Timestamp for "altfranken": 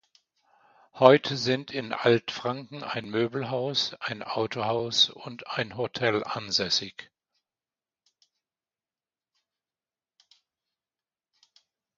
1.93-2.81